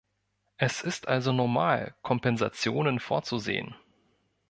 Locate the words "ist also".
0.81-1.31